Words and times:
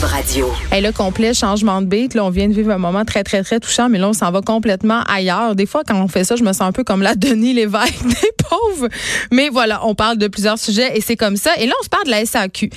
Cube 0.00 0.08
Radio. 0.08 0.50
Et 0.74 0.80
le 0.80 0.92
complet 0.92 1.34
changement 1.34 1.80
de 1.82 1.86
beat, 1.86 2.14
là, 2.14 2.24
on 2.24 2.30
vient 2.30 2.48
de 2.48 2.52
vivre 2.52 2.70
un 2.70 2.78
moment 2.78 3.04
très, 3.04 3.22
très, 3.22 3.42
très 3.42 3.60
touchant, 3.60 3.88
mais 3.88 3.98
là, 3.98 4.08
on 4.08 4.12
s'en 4.12 4.30
va 4.30 4.40
complètement 4.40 5.02
ailleurs. 5.02 5.54
Des 5.54 5.66
fois, 5.66 5.82
quand 5.86 6.00
on 6.00 6.08
fait 6.08 6.24
ça, 6.24 6.36
je 6.36 6.42
me 6.42 6.52
sens 6.52 6.62
un 6.62 6.72
peu 6.72 6.84
comme 6.84 7.02
la 7.02 7.14
Denis 7.14 7.54
Lévesque 7.54 8.02
des 8.04 8.32
pauvres. 8.48 8.88
Mais 9.30 9.48
voilà, 9.48 9.84
on 9.86 9.94
parle 9.94 10.18
de 10.18 10.28
plusieurs 10.28 10.58
sujets 10.58 10.96
et 10.96 11.00
c'est 11.00 11.16
comme 11.16 11.36
ça. 11.36 11.50
Et 11.58 11.66
là, 11.66 11.72
on 11.80 11.84
se 11.84 11.88
parle 11.88 12.04
de 12.04 12.10
la 12.10 12.24
SAQ, 12.24 12.70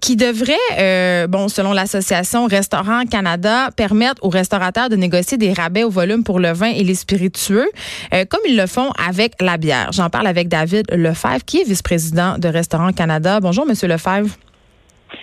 qui 0.00 0.16
devrait, 0.16 0.54
euh, 0.78 1.26
bon, 1.26 1.48
selon 1.48 1.72
l'association 1.72 2.46
Restaurant 2.46 3.04
Canada, 3.04 3.70
permettre 3.76 4.22
aux 4.24 4.30
restaurateurs 4.30 4.88
de 4.88 4.96
négocier 4.96 5.38
des 5.38 5.52
rabais 5.52 5.84
au 5.84 5.90
volume 5.90 6.24
pour 6.24 6.40
le 6.40 6.52
vin 6.52 6.70
et 6.70 6.84
les 6.84 6.94
spiritueux, 6.94 7.70
euh, 8.14 8.24
comme 8.28 8.40
ils 8.46 8.56
le 8.56 8.66
font 8.66 8.90
avec 9.04 9.34
la 9.40 9.56
bière. 9.56 9.90
J'en 9.92 10.10
parle 10.10 10.26
avec 10.26 10.48
David 10.48 10.86
Lefebvre, 10.92 11.44
qui 11.44 11.60
est 11.60 11.64
vice-président 11.64 12.38
de 12.38 12.48
Restaurant 12.48 12.92
Canada. 12.92 13.40
Bonjour, 13.40 13.66
Monsieur 13.66 13.88
Lefebvre. 13.88 14.30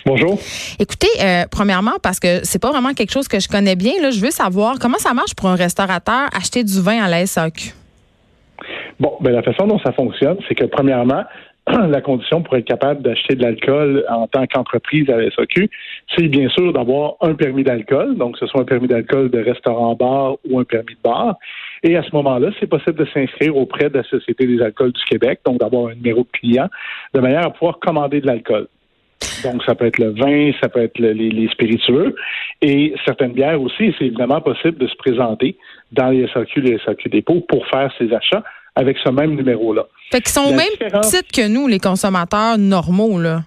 Bonjour. 0.08 0.38
Écoutez, 0.80 1.08
euh, 1.22 1.44
premièrement, 1.50 1.98
parce 2.02 2.18
que 2.18 2.42
c'est 2.42 2.60
pas 2.60 2.70
vraiment 2.70 2.94
quelque 2.94 3.12
chose 3.12 3.28
que 3.28 3.40
je 3.40 3.46
connais 3.46 3.76
bien, 3.76 3.92
là, 4.00 4.10
je 4.10 4.20
veux 4.20 4.30
savoir 4.30 4.78
comment 4.80 4.96
ça 4.96 5.12
marche 5.12 5.34
pour 5.34 5.50
un 5.50 5.54
restaurateur 5.54 6.28
acheter 6.34 6.64
du 6.64 6.80
vin 6.80 7.02
à 7.02 7.10
la 7.10 7.26
SAQ. 7.26 7.74
Bon, 8.98 9.12
ben 9.20 9.32
la 9.32 9.42
façon 9.42 9.66
dont 9.66 9.78
ça 9.80 9.92
fonctionne, 9.92 10.38
c'est 10.48 10.54
que 10.54 10.64
premièrement, 10.64 11.24
la 11.66 12.00
condition 12.00 12.42
pour 12.42 12.56
être 12.56 12.64
capable 12.64 13.02
d'acheter 13.02 13.34
de 13.34 13.42
l'alcool 13.42 14.02
en 14.08 14.26
tant 14.26 14.46
qu'entreprise 14.46 15.10
à 15.10 15.18
la 15.18 15.30
SAQ, 15.30 15.68
c'est 16.16 16.28
bien 16.28 16.48
sûr 16.48 16.72
d'avoir 16.72 17.16
un 17.20 17.34
permis 17.34 17.62
d'alcool, 17.62 18.16
donc 18.16 18.32
que 18.32 18.38
ce 18.38 18.46
soit 18.46 18.62
un 18.62 18.64
permis 18.64 18.88
d'alcool 18.88 19.30
de 19.30 19.40
restaurant-bar 19.40 20.36
ou 20.48 20.58
un 20.58 20.64
permis 20.64 20.94
de 20.94 21.02
bar. 21.04 21.36
Et 21.82 21.98
à 21.98 22.02
ce 22.02 22.08
moment-là, 22.14 22.48
c'est 22.58 22.66
possible 22.66 22.98
de 22.98 23.06
s'inscrire 23.12 23.54
auprès 23.54 23.90
de 23.90 23.98
la 23.98 24.04
Société 24.04 24.46
des 24.46 24.62
alcools 24.62 24.92
du 24.92 25.04
Québec, 25.04 25.40
donc 25.44 25.60
d'avoir 25.60 25.88
un 25.88 25.94
numéro 25.94 26.22
de 26.22 26.30
client, 26.32 26.68
de 27.12 27.20
manière 27.20 27.44
à 27.44 27.50
pouvoir 27.50 27.78
commander 27.78 28.22
de 28.22 28.26
l'alcool. 28.26 28.68
Donc, 29.44 29.62
ça 29.64 29.74
peut 29.74 29.86
être 29.86 29.98
le 29.98 30.10
vin, 30.10 30.50
ça 30.60 30.68
peut 30.68 30.80
être 30.82 30.98
le- 30.98 31.12
les, 31.12 31.30
les 31.30 31.48
spiritueux 31.48 32.14
et 32.62 32.94
certaines 33.04 33.32
bières 33.32 33.60
aussi. 33.60 33.94
C'est 33.98 34.06
évidemment 34.06 34.40
possible 34.40 34.78
de 34.78 34.86
se 34.86 34.96
présenter 34.96 35.56
dans 35.92 36.08
les 36.10 36.26
SAQ, 36.28 36.60
les 36.60 36.78
SAQ 36.84 37.08
dépôts 37.08 37.40
pour 37.48 37.66
faire 37.68 37.92
ses 37.98 38.12
achats 38.12 38.42
avec 38.74 38.96
ce 39.04 39.10
même 39.10 39.34
numéro-là. 39.34 39.86
Fait 40.10 40.20
qu'ils 40.20 40.32
sont 40.32 40.42
au 40.48 40.52
même 40.54 40.68
différence- 40.80 41.10
titre 41.10 41.28
que 41.34 41.48
nous, 41.48 41.66
les 41.68 41.78
consommateurs 41.78 42.58
normaux, 42.58 43.20
là. 43.20 43.42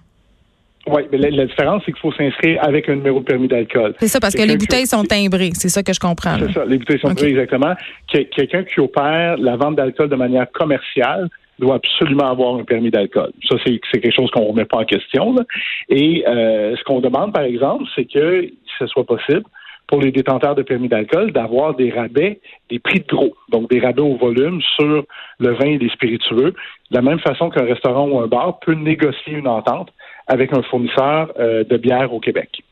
Oui, 0.88 1.02
mais 1.12 1.18
la, 1.18 1.30
la 1.30 1.46
différence, 1.46 1.82
c'est 1.86 1.92
qu'il 1.92 2.00
faut 2.00 2.12
s'inscrire 2.12 2.58
avec 2.64 2.88
un 2.88 2.96
numéro 2.96 3.20
de 3.20 3.24
permis 3.24 3.46
d'alcool. 3.46 3.94
C'est 4.00 4.08
ça, 4.08 4.18
parce 4.18 4.34
que 4.34 4.42
les 4.42 4.56
bouteilles 4.56 4.86
sont 4.86 5.04
timbrées. 5.04 5.50
C'est 5.54 5.68
ça 5.68 5.82
que 5.84 5.92
je 5.92 6.00
comprends. 6.00 6.36
C'est 6.40 6.52
ça, 6.52 6.64
les 6.64 6.76
bouteilles 6.78 6.98
sont 6.98 7.12
brûlées, 7.12 7.30
exactement. 7.30 7.74
Que- 8.12 8.22
Quelqu'un 8.24 8.64
qui 8.64 8.80
opère 8.80 9.36
la 9.38 9.54
vente 9.56 9.76
d'alcool 9.76 10.08
de 10.08 10.16
manière 10.16 10.50
commerciale 10.50 11.28
doit 11.58 11.76
absolument 11.76 12.30
avoir 12.30 12.56
un 12.56 12.64
permis 12.64 12.90
d'alcool. 12.90 13.32
Ça, 13.48 13.56
c'est 13.64 13.78
quelque 13.78 14.14
chose 14.14 14.30
qu'on 14.30 14.42
ne 14.42 14.48
remet 14.48 14.64
pas 14.64 14.78
en 14.78 14.84
question. 14.84 15.34
là. 15.34 15.42
Et 15.88 16.24
euh, 16.26 16.76
ce 16.76 16.84
qu'on 16.84 17.00
demande, 17.00 17.32
par 17.32 17.44
exemple, 17.44 17.84
c'est 17.94 18.04
que 18.04 18.48
ce 18.78 18.86
soit 18.86 19.04
possible 19.04 19.44
pour 19.86 20.00
les 20.00 20.10
détenteurs 20.10 20.54
de 20.54 20.62
permis 20.62 20.88
d'alcool 20.88 21.32
d'avoir 21.32 21.74
des 21.74 21.90
rabais, 21.90 22.40
des 22.70 22.78
prix 22.78 23.00
de 23.00 23.06
gros, 23.06 23.34
donc 23.50 23.68
des 23.68 23.78
rabais 23.78 24.00
au 24.00 24.16
volume 24.16 24.60
sur 24.76 25.04
le 25.38 25.52
vin 25.52 25.66
et 25.66 25.78
les 25.78 25.90
spiritueux, 25.90 26.54
de 26.90 26.96
la 26.96 27.02
même 27.02 27.18
façon 27.18 27.50
qu'un 27.50 27.64
restaurant 27.64 28.08
ou 28.08 28.18
un 28.20 28.26
bar 28.26 28.58
peut 28.60 28.74
négocier 28.74 29.34
une 29.34 29.48
entente 29.48 29.92
avec 30.28 30.52
un 30.54 30.62
fournisseur 30.62 31.32
euh, 31.38 31.64
de 31.64 31.76
bière 31.76 32.12
au 32.12 32.20
Québec. 32.20 32.62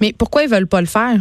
Mais 0.00 0.12
pourquoi 0.18 0.44
ils 0.44 0.48
veulent 0.48 0.68
pas 0.68 0.80
le 0.80 0.86
faire? 0.86 1.18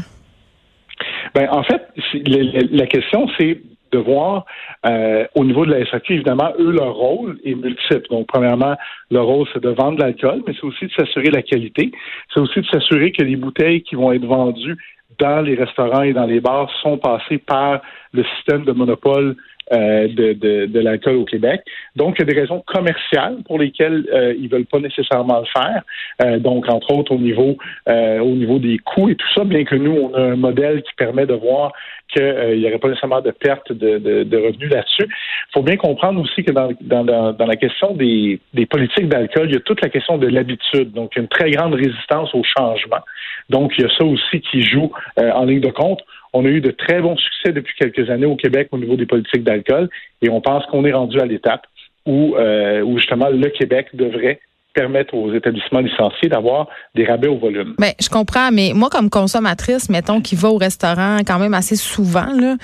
Ben, 1.36 1.48
en 1.52 1.64
fait, 1.64 1.82
la 2.24 2.88
question, 2.88 3.28
c'est 3.38 3.62
de 3.92 3.98
voir 3.98 4.46
euh, 4.86 5.26
au 5.36 5.44
niveau 5.44 5.66
de 5.66 5.72
la 5.72 5.86
SAQ, 5.86 6.14
évidemment, 6.16 6.52
eux, 6.60 6.72
leur 6.72 6.94
rôle 6.94 7.40
est 7.44 7.56
multiple. 7.56 8.08
Donc, 8.10 8.28
premièrement, 8.28 8.76
leur 9.12 9.26
rôle, 9.26 9.48
c'est 9.54 9.64
de 9.64 9.70
vendre 9.70 9.98
de 9.98 10.04
l'alcool, 10.04 10.42
mais 10.46 10.54
c'est 10.54 10.66
aussi 10.66 10.86
de 10.86 10.92
s'assurer 10.92 11.32
la 11.32 11.42
qualité. 11.42 11.92
C'est 12.34 12.40
aussi 12.40 12.62
de 12.62 12.68
s'assurer 12.68 13.12
que 13.12 13.24
les 13.24 13.36
bouteilles 13.36 13.82
qui 13.82 13.96
vont 13.96 14.12
être 14.12 14.26
vendues 14.26 14.78
dans 15.18 15.42
les 15.42 15.56
restaurants 15.56 16.04
et 16.04 16.14
dans 16.14 16.26
les 16.26 16.40
bars 16.40 16.70
sont 16.82 16.98
passées 16.98 17.40
par 17.40 17.82
le 18.14 18.24
système 18.36 18.64
de 18.64 18.72
monopole 18.72 19.36
euh, 19.72 20.07
de, 20.07 20.34
de, 20.34 20.66
de 20.66 20.80
l'alcool 20.80 21.18
au 21.18 21.25
Québec. 21.25 21.62
Donc, 21.96 22.16
il 22.18 22.19
y 22.19 22.30
a 22.30 22.34
des 22.34 22.40
raisons 22.40 22.63
commerciales 22.66 23.38
pour 23.46 23.59
lesquelles 23.59 24.06
euh, 24.13 24.34
ils 24.38 24.50
veulent 24.50 24.66
pas 24.66 24.80
nécessairement 24.80 25.40
le 25.40 25.46
faire. 25.46 25.84
Euh, 26.22 26.40
donc, 26.40 26.69
entre 26.69 26.94
autres, 26.94 27.12
au 27.13 27.19
niveau 27.19 27.57
euh, 27.88 28.19
au 28.19 28.35
niveau 28.35 28.59
des 28.59 28.78
coûts 28.80 29.09
et 29.09 29.16
tout 29.16 29.28
ça, 29.35 29.44
bien 29.44 29.63
que 29.63 29.75
nous, 29.75 29.91
on 29.91 30.13
a 30.13 30.22
un 30.22 30.35
modèle 30.35 30.81
qui 30.84 30.94
permet 30.96 31.25
de 31.25 31.34
voir 31.34 31.72
qu'il 32.12 32.57
n'y 32.57 32.66
aurait 32.66 32.80
pas 32.80 32.88
nécessairement 32.88 33.22
de 33.22 33.30
perte 33.30 33.72
de, 33.72 34.00
de, 34.00 34.24
de 34.24 34.38
revenus 34.38 34.72
là-dessus. 34.72 35.06
Il 35.07 35.53
faut 35.53 35.62
bien 35.62 35.78
comprendre 35.78 36.19
aussi 36.19 36.44
que 36.44 36.51
dans, 36.51 36.69
dans, 36.81 37.03
dans, 37.03 37.34
dans 37.34 37.46
la 37.46 37.56
question 37.56 37.94
des, 37.94 38.40
des 38.56 38.66
politiques 38.66 39.09
d'alcool, 39.09 39.47
il 39.50 39.53
y 39.53 39.57
a 39.57 39.59
toute 39.59 39.81
la 39.81 39.90
question 39.90 40.18
de 40.18 40.28
l'habitude. 40.28 40.91
Donc, 40.91 41.16
une 41.16 41.28
très 41.28 41.51
grande 41.51 41.75
résistance 41.75 42.34
au 42.34 42.41
changement. 42.44 43.03
Donc, 43.50 43.74
il 43.78 43.84
y 43.84 43.86
a 43.86 43.90
ça 43.96 44.06
aussi 44.06 44.41
qui 44.41 44.63
joue 44.63 44.91
euh, 45.19 45.31
en 45.31 45.46
ligne 45.46 45.62
de 45.62 45.69
compte. 45.69 46.01
On 46.34 46.46
a 46.46 46.50
eu 46.50 46.62
de 46.62 46.72
très 46.72 47.02
bons 47.02 47.18
succès 47.18 47.52
depuis 47.52 47.74
quelques 47.76 48.10
années 48.10 48.26
au 48.26 48.36
Québec 48.36 48.70
au 48.72 48.78
niveau 48.78 48.96
des 48.96 49.06
politiques 49.06 49.44
d'alcool 49.44 49.90
et 50.22 50.30
on 50.30 50.42
pense 50.42 50.66
qu'on 50.68 50.86
est 50.86 50.94
rendu 50.94 51.20
à 51.20 51.26
l'étape 51.26 51.66
où, 52.06 52.36
euh, 52.36 52.82
où 52.82 52.98
justement 52.98 53.30
le 53.30 53.50
Québec 53.50 53.88
devrait 53.94 54.40
permettre 54.74 55.13
aux 55.13 55.34
établissements 55.34 55.80
licenciés 55.80 56.30
d'avoir 56.30 56.68
des 56.96 57.06
rabais 57.06 57.28
au 57.28 57.38
volume. 57.38 57.74
Ben, 57.80 57.91
je 58.00 58.07
comprends, 58.09 58.52
mais 58.52 58.72
moi, 58.75 58.90
comme 58.90 59.09
consommatrice, 59.09 59.90
mettons, 59.90 60.22
qui 60.22 60.35
va 60.35 60.50
au 60.50 60.57
restaurant 60.57 61.18
quand 61.25 61.40
même 61.40 61.53
assez 61.53 61.75
souvent, 61.75 62.28
là, 62.40 62.56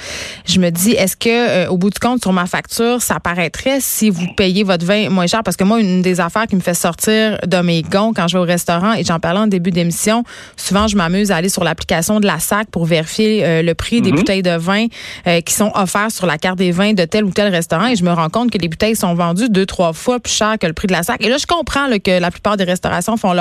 je 0.45 0.59
me 0.59 0.69
dis, 0.69 0.91
est-ce 0.91 1.17
que, 1.17 1.65
euh, 1.65 1.69
au 1.69 1.77
bout 1.77 1.89
du 1.89 1.99
compte, 1.99 2.21
sur 2.21 2.31
ma 2.31 2.45
facture, 2.45 3.01
ça 3.01 3.19
paraîtrait 3.19 3.77
si 3.79 4.09
vous 4.09 4.27
payez 4.37 4.63
votre 4.63 4.85
vin 4.85 5.09
moins 5.09 5.27
cher? 5.27 5.41
Parce 5.43 5.57
que 5.57 5.63
moi, 5.63 5.79
une 5.81 6.01
des 6.01 6.19
affaires 6.19 6.47
qui 6.47 6.55
me 6.55 6.61
fait 6.61 6.73
sortir 6.75 7.39
de 7.45 7.57
mes 7.57 7.81
gonds 7.81 8.13
quand 8.13 8.27
je 8.27 8.37
vais 8.37 8.43
au 8.43 8.45
restaurant, 8.47 8.93
et 8.93 9.03
j'en 9.03 9.19
parlais 9.19 9.39
en 9.39 9.47
début 9.47 9.71
d'émission, 9.71 10.23
souvent, 10.55 10.87
je 10.87 10.95
m'amuse 10.95 11.31
à 11.31 11.37
aller 11.37 11.49
sur 11.49 11.63
l'application 11.63 12.19
de 12.19 12.27
la 12.27 12.39
SAC 12.39 12.69
pour 12.69 12.85
vérifier 12.85 13.43
euh, 13.45 13.61
le 13.61 13.73
prix 13.73 14.01
des 14.01 14.11
Mhm. 14.11 14.17
bouteilles 14.17 14.43
de 14.43 14.55
vin 14.55 14.85
euh, 15.27 15.41
qui 15.41 15.53
sont 15.53 15.71
offertes 15.75 16.11
sur 16.11 16.25
la 16.27 16.37
carte 16.37 16.57
des 16.57 16.71
vins 16.71 16.93
de 16.93 17.03
tel 17.05 17.23
ou 17.25 17.31
tel 17.31 17.51
restaurant, 17.51 17.87
et 17.87 17.95
je 17.95 18.03
me 18.03 18.11
rends 18.11 18.29
compte 18.29 18.51
que 18.51 18.57
les 18.57 18.67
bouteilles 18.67 18.95
sont 18.95 19.15
vendues 19.15 19.49
deux, 19.49 19.65
trois 19.65 19.91
fois 19.93 20.19
plus 20.19 20.33
cher 20.33 20.55
que 20.59 20.67
le 20.67 20.73
prix 20.73 20.87
de 20.87 20.93
la 20.93 21.03
SAC. 21.03 21.23
Et 21.25 21.29
là, 21.29 21.37
je 21.37 21.45
comprends 21.47 21.87
que 21.99 22.19
la 22.19 22.31
plupart 22.31 22.57
des 22.57 22.63
restaurations 22.63 23.17
font 23.17 23.33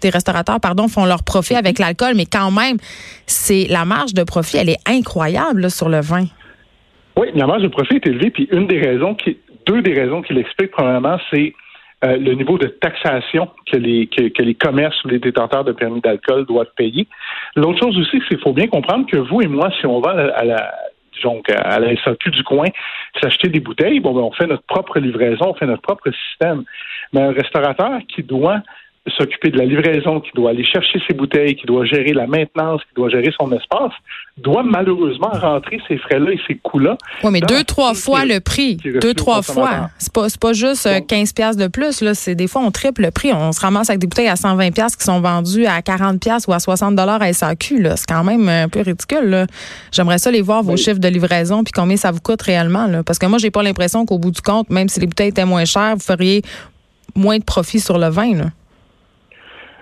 des 0.00 0.10
restaurateurs 0.10 0.60
pardon 0.60 0.88
font 0.88 1.04
leur 1.04 1.22
profit 1.22 1.54
avec 1.54 1.78
l'alcool, 1.78 2.14
mais 2.16 2.26
quand 2.26 2.50
même, 2.50 2.76
c'est 3.26 3.66
la 3.68 3.84
marge 3.84 4.14
de 4.14 4.22
profit, 4.22 4.58
elle 4.58 4.70
est 4.70 4.88
incroyable 4.88 5.70
sur 5.70 5.88
le 5.88 6.00
vin. 6.00 6.24
Oui, 7.16 7.28
la 7.34 7.46
marge 7.46 7.62
de 7.62 7.68
profit 7.68 7.96
est 7.96 8.06
élevée, 8.06 8.30
puis 8.30 8.48
une 8.50 8.66
des 8.66 8.80
raisons 8.80 9.14
qui, 9.14 9.38
deux 9.66 9.82
des 9.82 9.94
raisons 9.94 10.22
qui 10.22 10.34
l'expliquent, 10.34 10.72
premièrement, 10.72 11.18
c'est 11.30 11.54
euh, 12.04 12.16
le 12.16 12.34
niveau 12.34 12.58
de 12.58 12.66
taxation 12.66 13.48
que 13.70 13.76
les 13.76 14.08
que, 14.08 14.28
que 14.28 14.42
les 14.42 14.54
commerces 14.54 15.02
ou 15.04 15.08
les 15.08 15.18
détenteurs 15.18 15.64
de 15.64 15.72
permis 15.72 16.00
d'alcool 16.00 16.44
doivent 16.44 16.72
payer. 16.76 17.06
L'autre 17.56 17.78
chose 17.80 17.96
aussi, 17.96 18.18
c'est 18.22 18.34
qu'il 18.34 18.40
faut 18.40 18.52
bien 18.52 18.66
comprendre 18.66 19.06
que 19.10 19.16
vous 19.16 19.40
et 19.40 19.46
moi, 19.46 19.70
si 19.80 19.86
on 19.86 20.00
va 20.00 20.10
à 20.10 20.44
la 20.44 20.74
donc 21.22 21.50
à 21.50 21.78
la 21.78 21.94
SAQ 21.96 22.30
du 22.30 22.42
coin, 22.42 22.66
s'acheter 23.20 23.48
des 23.48 23.60
bouteilles, 23.60 24.00
bon 24.00 24.12
ben 24.12 24.22
on 24.22 24.32
fait 24.32 24.46
notre 24.46 24.64
propre 24.64 24.98
livraison, 24.98 25.50
on 25.50 25.54
fait 25.54 25.66
notre 25.66 25.82
propre 25.82 26.10
système. 26.28 26.64
Mais 27.12 27.20
un 27.22 27.32
restaurateur 27.32 28.00
qui 28.08 28.22
doit 28.22 28.62
s'occuper 29.18 29.50
de 29.50 29.58
la 29.58 29.66
livraison, 29.66 30.20
qui 30.20 30.30
doit 30.34 30.50
aller 30.50 30.64
chercher 30.64 30.98
ses 31.06 31.12
bouteilles, 31.14 31.56
qui 31.56 31.66
doit 31.66 31.84
gérer 31.84 32.12
la 32.14 32.26
maintenance, 32.26 32.80
qui 32.88 32.94
doit 32.96 33.10
gérer 33.10 33.30
son 33.38 33.52
espace, 33.52 33.92
doit 34.38 34.62
malheureusement 34.62 35.28
rentrer 35.32 35.78
ces 35.86 35.98
frais-là 35.98 36.32
et 36.32 36.40
ces 36.48 36.54
coûts-là. 36.56 36.96
Oui, 37.22 37.30
mais 37.30 37.40
deux, 37.42 37.64
trois 37.64 37.92
fois 37.94 38.24
le 38.24 38.40
prix. 38.40 38.76
Deux, 38.76 39.12
trois 39.14 39.42
fois. 39.42 39.90
C'est 39.98 40.12
pas, 40.12 40.26
pas 40.40 40.52
juste 40.54 40.86
euh, 40.86 40.98
Donc- 40.98 41.06
15 41.08 41.32
piastres 41.34 41.62
de 41.62 41.68
plus. 41.68 42.00
Là. 42.00 42.14
C'est, 42.14 42.34
des 42.34 42.48
fois, 42.48 42.62
on 42.62 42.70
triple 42.70 43.02
le 43.02 43.10
prix. 43.10 43.32
On 43.34 43.52
se 43.52 43.60
ramasse 43.60 43.90
avec 43.90 44.00
des 44.00 44.06
bouteilles 44.06 44.28
à 44.28 44.36
120 44.36 44.70
piastres 44.72 44.98
qui 44.98 45.04
sont 45.04 45.20
vendues 45.20 45.66
à 45.66 45.82
40 45.82 46.18
piastres 46.20 46.48
ou 46.48 46.52
à 46.52 46.58
60 46.58 46.96
dollars 46.96 47.20
à 47.20 47.30
SAQ. 47.32 47.82
Là. 47.82 47.96
C'est 47.96 48.08
quand 48.08 48.24
même 48.24 48.48
un 48.48 48.68
peu 48.70 48.80
ridicule. 48.80 49.46
J'aimerais 49.92 50.18
ça 50.18 50.30
les 50.30 50.40
voir, 50.40 50.62
vos 50.62 50.72
Oui. 50.72 50.78
chiffres 50.78 50.98
de 50.98 51.08
livraison, 51.08 51.62
puis 51.62 51.72
combien 51.72 51.96
ça 51.98 52.10
vous 52.10 52.20
coûte 52.20 52.40
réellement. 52.42 52.86
Là. 52.86 53.02
Parce 53.02 53.18
que 53.18 53.26
moi, 53.26 53.36
j'ai 53.38 53.50
pas 53.50 53.62
l'impression 53.62 54.06
qu'au 54.06 54.18
bout 54.18 54.30
du 54.30 54.40
compte, 54.40 54.70
même 54.70 54.88
si 54.88 54.98
les 54.98 55.06
bouteilles 55.06 55.28
étaient 55.28 55.44
moins 55.44 55.66
chères, 55.66 55.94
vous 55.94 56.02
feriez 56.02 56.42
moins 57.14 57.38
de 57.38 57.44
profit 57.44 57.78
sur 57.80 57.98
le 57.98 58.08
vin. 58.08 58.34
Là. 58.34 58.44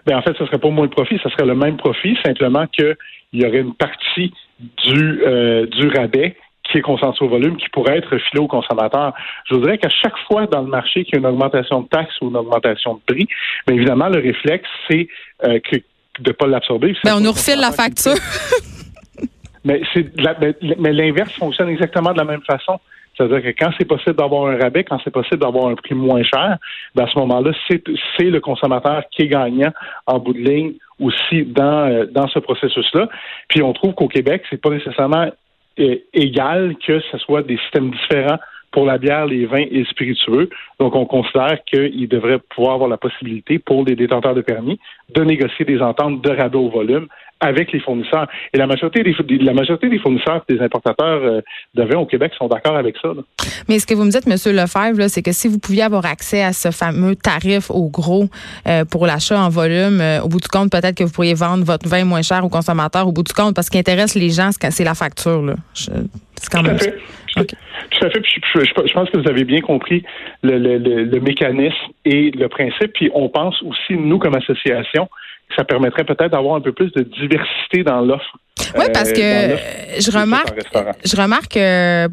Ben, 0.06 0.16
en 0.16 0.22
fait, 0.22 0.36
ce 0.36 0.44
serait 0.46 0.58
pas 0.58 0.70
moins 0.70 0.86
de 0.86 0.92
profit, 0.92 1.18
ce 1.22 1.28
serait 1.28 1.46
le 1.46 1.54
même 1.54 1.76
profit, 1.76 2.16
simplement 2.24 2.66
qu'il 2.66 2.96
y 3.32 3.46
aurait 3.46 3.60
une 3.60 3.74
partie 3.74 4.32
du, 4.58 5.22
euh, 5.24 5.66
du 5.66 5.88
rabais 5.88 6.36
qui 6.70 6.78
est 6.78 6.82
concentré 6.82 7.24
au 7.24 7.28
volume, 7.28 7.56
qui 7.56 7.68
pourrait 7.68 7.98
être 7.98 8.16
filé 8.18 8.40
au 8.40 8.46
consommateur. 8.46 9.12
Je 9.48 9.54
voudrais 9.54 9.78
qu'à 9.78 9.88
chaque 9.88 10.16
fois 10.28 10.46
dans 10.46 10.62
le 10.62 10.68
marché 10.68 11.04
qu'il 11.04 11.14
y 11.14 11.16
a 11.16 11.20
une 11.20 11.26
augmentation 11.26 11.82
de 11.82 11.88
taxes 11.88 12.14
ou 12.20 12.28
une 12.28 12.36
augmentation 12.36 12.94
de 12.94 13.00
prix, 13.14 13.28
bien 13.66 13.76
évidemment, 13.76 14.08
le 14.08 14.20
réflexe, 14.20 14.68
c'est 14.88 15.08
euh, 15.44 15.58
que 15.60 15.76
de 16.20 16.32
pas 16.32 16.46
l'absorber. 16.46 16.94
Ben, 17.04 17.16
on 17.16 17.20
nous 17.20 17.32
refile 17.32 17.58
la 17.60 17.72
facture. 17.72 18.14
mais 19.64 19.82
c'est 19.92 20.12
mais 20.78 20.92
l'inverse 20.92 21.32
fonctionne 21.32 21.68
exactement 21.68 22.12
de 22.12 22.18
la 22.18 22.24
même 22.24 22.42
façon. 22.42 22.78
C'est-à-dire 23.28 23.52
que 23.52 23.58
quand 23.58 23.70
c'est 23.78 23.86
possible 23.86 24.16
d'avoir 24.16 24.46
un 24.46 24.58
rabais, 24.58 24.84
quand 24.84 24.98
c'est 25.04 25.12
possible 25.12 25.38
d'avoir 25.38 25.66
un 25.68 25.74
prix 25.74 25.94
moins 25.94 26.22
cher, 26.22 26.58
ben 26.94 27.04
à 27.04 27.06
ce 27.08 27.18
moment-là, 27.18 27.52
c'est 27.68 28.24
le 28.24 28.40
consommateur 28.40 29.04
qui 29.10 29.22
est 29.22 29.28
gagnant 29.28 29.72
en 30.06 30.18
bout 30.18 30.32
de 30.32 30.38
ligne 30.38 30.72
aussi 31.00 31.44
dans, 31.44 31.88
euh, 31.88 32.06
dans 32.06 32.28
ce 32.28 32.38
processus-là. 32.38 33.08
Puis 33.48 33.62
on 33.62 33.72
trouve 33.72 33.94
qu'au 33.94 34.08
Québec, 34.08 34.42
c'est 34.50 34.60
pas 34.60 34.70
nécessairement 34.70 35.28
égal 36.12 36.74
que 36.86 37.00
ce 37.00 37.18
soit 37.18 37.42
des 37.42 37.56
systèmes 37.58 37.90
différents 37.90 38.38
pour 38.72 38.86
la 38.86 38.98
bière, 38.98 39.26
les 39.26 39.46
vins 39.46 39.58
et 39.58 39.70
les 39.70 39.84
spiritueux. 39.84 40.48
Donc, 40.80 40.96
on 40.96 41.04
considère 41.04 41.62
qu'il 41.64 42.08
devrait 42.08 42.38
pouvoir 42.38 42.74
avoir 42.74 42.88
la 42.88 42.96
possibilité 42.96 43.58
pour 43.58 43.84
les 43.84 43.94
détenteurs 43.94 44.34
de 44.34 44.40
permis 44.40 44.80
de 45.14 45.22
négocier 45.22 45.64
des 45.64 45.80
ententes 45.80 46.22
de 46.22 46.30
rabais 46.30 46.56
au 46.56 46.70
volume 46.70 47.06
avec 47.42 47.72
les 47.72 47.80
fournisseurs. 47.80 48.28
Et 48.54 48.58
la 48.58 48.66
majorité 48.66 49.02
des, 49.02 49.14
la 49.38 49.52
majorité 49.52 49.88
des 49.88 49.98
fournisseurs 49.98 50.44
des 50.48 50.60
importateurs 50.60 51.22
euh, 51.22 51.40
de 51.74 51.82
vin 51.82 51.98
au 51.98 52.06
Québec 52.06 52.32
sont 52.38 52.48
d'accord 52.48 52.76
avec 52.76 52.96
ça. 53.02 53.10
Mais 53.68 53.78
ce 53.78 53.86
que 53.86 53.94
vous 53.94 54.04
me 54.04 54.10
dites, 54.10 54.26
M. 54.26 54.36
Lefebvre, 54.54 55.08
c'est 55.08 55.22
que 55.22 55.32
si 55.32 55.48
vous 55.48 55.58
pouviez 55.58 55.82
avoir 55.82 56.06
accès 56.06 56.42
à 56.42 56.52
ce 56.52 56.70
fameux 56.70 57.16
tarif 57.16 57.70
au 57.70 57.88
gros 57.88 58.26
euh, 58.66 58.84
pour 58.84 59.06
l'achat 59.06 59.38
en 59.40 59.48
volume, 59.48 60.00
euh, 60.00 60.22
au 60.22 60.28
bout 60.28 60.40
du 60.40 60.48
compte, 60.48 60.70
peut-être 60.70 60.96
que 60.96 61.04
vous 61.04 61.12
pourriez 61.12 61.34
vendre 61.34 61.64
votre 61.64 61.88
vin 61.88 62.04
moins 62.04 62.22
cher 62.22 62.44
aux 62.44 62.48
consommateurs 62.48 63.08
au 63.08 63.12
bout 63.12 63.24
du 63.24 63.32
compte, 63.32 63.54
parce 63.54 63.66
ce 63.66 63.70
qui 63.70 63.78
intéresse 63.78 64.14
les 64.14 64.30
gens, 64.30 64.50
c'est 64.52 64.84
la 64.84 64.94
facture. 64.94 65.42
Là. 65.42 65.54
c'est 65.74 65.92
quand 66.50 66.62
même... 66.62 66.76
Tout 66.76 66.84
à 66.84 66.90
fait. 66.90 66.98
Tout 67.90 68.06
à 68.06 68.10
fait. 68.10 68.22
je, 68.24 68.92
pense 68.92 69.10
que 69.10 69.16
vous 69.16 69.28
avez 69.28 69.44
bien 69.44 69.60
compris 69.60 70.04
le, 70.42 70.58
le, 70.58 70.78
le 70.78 71.20
mécanisme 71.20 71.74
et 72.04 72.30
le 72.30 72.48
principe. 72.48 72.92
Puis 72.92 73.10
on 73.14 73.28
pense 73.28 73.60
aussi, 73.62 73.94
nous, 73.94 74.18
comme 74.18 74.34
association, 74.34 75.08
ça 75.56 75.64
permettrait 75.64 76.04
peut-être 76.04 76.32
d'avoir 76.32 76.56
un 76.56 76.60
peu 76.60 76.72
plus 76.72 76.90
de 76.92 77.02
diversité 77.02 77.82
dans 77.82 78.00
l'offre. 78.00 78.38
Oui, 78.76 78.84
parce 78.92 79.10
euh, 79.10 79.56
que 79.56 80.00
je 80.00 80.16
remarque, 80.16 80.58
je 81.04 81.16
remarque 81.16 81.52
que 81.52 82.06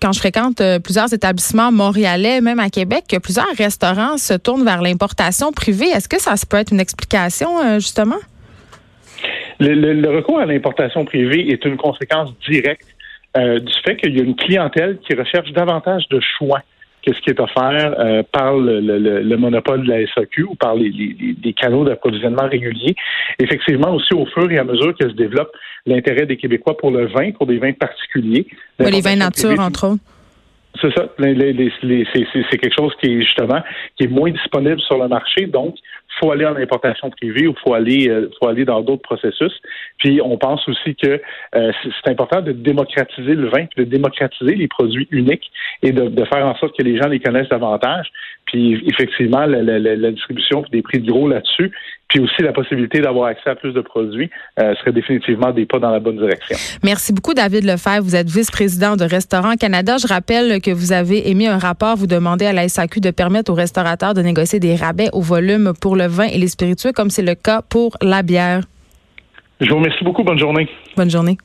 quand 0.00 0.12
je 0.12 0.18
fréquente 0.18 0.60
euh, 0.60 0.78
plusieurs 0.78 1.12
établissements 1.12 1.72
montréalais, 1.72 2.40
même 2.40 2.60
à 2.60 2.70
Québec, 2.70 3.04
que 3.08 3.18
plusieurs 3.18 3.52
restaurants 3.56 4.16
se 4.16 4.34
tournent 4.34 4.64
vers 4.64 4.82
l'importation 4.82 5.52
privée. 5.52 5.86
Est-ce 5.86 6.08
que 6.08 6.20
ça 6.20 6.34
peut 6.48 6.56
être 6.56 6.72
une 6.72 6.80
explication, 6.80 7.58
euh, 7.60 7.74
justement? 7.76 8.18
Le, 9.60 10.08
recours 10.16 10.40
à 10.40 10.46
l'importation 10.46 11.04
privée 11.04 11.48
est 11.50 11.64
une 11.64 11.76
conséquence 11.76 12.30
directe 12.48 12.86
du 13.36 13.72
fait 13.84 13.96
qu'il 13.96 14.16
y 14.16 14.20
a 14.20 14.22
une 14.22 14.36
clientèle 14.36 14.98
qui 14.98 15.14
recherche 15.16 15.50
davantage 15.52 16.04
de 16.08 16.20
choix 16.38 16.60
quest 17.04 17.18
ce 17.18 17.22
qui 17.22 17.30
est 17.30 17.40
offert 17.40 17.94
euh, 17.98 18.22
par 18.32 18.56
le, 18.56 19.36
monopole 19.36 19.84
de 19.84 19.88
la 19.88 20.06
SAQ 20.14 20.44
ou 20.44 20.54
par 20.54 20.74
les, 20.74 21.52
canaux 21.52 21.84
d'approvisionnement 21.84 22.48
réguliers. 22.48 22.94
Effectivement, 23.38 23.94
aussi 23.94 24.14
au 24.14 24.26
fur 24.26 24.50
et 24.50 24.58
à 24.58 24.64
mesure 24.64 24.96
que 24.96 25.08
se 25.08 25.14
développe 25.14 25.50
l'intérêt 25.86 26.26
des 26.26 26.36
Québécois 26.36 26.76
pour 26.76 26.90
le 26.90 27.06
vin, 27.06 27.32
pour 27.32 27.46
des 27.46 27.58
vins 27.58 27.72
particuliers. 27.72 28.46
les 28.78 29.00
vins 29.00 29.16
nature, 29.16 29.60
entre 29.60 29.88
autres. 29.88 30.02
C'est 30.80 30.92
ça. 30.92 31.08
c'est 31.18 32.58
quelque 32.58 32.74
chose 32.76 32.92
qui 33.00 33.12
est 33.12 33.20
justement 33.22 33.62
qui 33.96 34.04
est 34.04 34.08
moins 34.08 34.30
disponible 34.30 34.80
sur 34.80 34.98
le 34.98 35.06
marché. 35.06 35.46
Donc, 35.46 35.76
faut 36.20 36.30
aller 36.30 36.46
en 36.46 36.56
importation 36.56 37.10
privée 37.10 37.46
ou 37.46 37.54
faut 37.64 37.74
aller 37.74 38.08
euh, 38.08 38.30
faut 38.38 38.48
aller 38.48 38.64
dans 38.64 38.80
d'autres 38.82 39.02
processus. 39.02 39.52
Puis 39.98 40.20
on 40.22 40.36
pense 40.38 40.66
aussi 40.68 40.94
que 40.94 41.20
euh, 41.54 41.72
c'est 41.82 42.10
important 42.10 42.40
de 42.40 42.52
démocratiser 42.52 43.34
le 43.34 43.48
vin, 43.48 43.66
de 43.76 43.84
démocratiser 43.84 44.54
les 44.54 44.68
produits 44.68 45.08
uniques 45.10 45.50
et 45.82 45.92
de, 45.92 46.08
de, 46.08 46.24
faire 46.24 46.46
en 46.46 46.54
sorte 46.56 46.76
que 46.76 46.82
les 46.82 46.96
gens 46.96 47.08
les 47.08 47.20
connaissent 47.20 47.48
davantage. 47.48 48.08
Puis 48.46 48.82
effectivement, 48.86 49.46
la, 49.46 49.62
la, 49.62 49.78
la 49.78 50.10
distribution 50.10 50.64
des 50.70 50.82
prix 50.82 51.00
de 51.00 51.10
gros 51.10 51.28
là-dessus, 51.28 51.72
puis 52.08 52.20
aussi 52.20 52.42
la 52.42 52.52
possibilité 52.52 53.00
d'avoir 53.00 53.26
accès 53.26 53.50
à 53.50 53.54
plus 53.56 53.72
de 53.72 53.80
produits 53.80 54.30
euh, 54.60 54.74
serait 54.76 54.92
définitivement 54.92 55.50
des 55.50 55.66
pas 55.66 55.78
dans 55.78 55.90
la 55.90 56.00
bonne 56.00 56.18
direction. 56.18 56.56
Merci 56.82 57.12
beaucoup, 57.12 57.34
David 57.34 57.64
Lefebvre. 57.64 58.02
Vous 58.02 58.14
êtes 58.14 58.28
vice-président 58.28 58.96
de 58.96 59.04
Restaurants 59.04 59.56
Canada. 59.56 59.96
Je 59.96 60.06
rappelle 60.06 60.60
que 60.60 60.70
vous 60.70 60.92
avez 60.92 61.28
émis 61.30 61.46
un 61.46 61.58
rapport, 61.58 61.96
vous 61.96 62.06
demandez 62.06 62.46
à 62.46 62.52
la 62.52 62.68
SAQ 62.68 63.00
de 63.00 63.10
permettre 63.10 63.50
aux 63.50 63.56
restaurateurs 63.56 64.14
de 64.14 64.20
négocier 64.22 64.60
des 64.60 64.76
rabais 64.76 65.08
au 65.12 65.20
volume 65.20 65.72
pour 65.80 65.96
le 66.04 66.10
vin 66.10 66.24
et 66.24 66.38
les 66.38 66.48
spiritueux, 66.48 66.92
comme 66.92 67.10
c'est 67.10 67.22
le 67.22 67.34
cas 67.34 67.62
pour 67.62 67.96
la 68.02 68.22
bière. 68.22 68.62
Je 69.60 69.68
vous 69.70 69.76
remercie 69.76 70.04
beaucoup. 70.04 70.22
Bonne 70.22 70.38
journée. 70.38 70.68
Bonne 70.96 71.10
journée. 71.10 71.38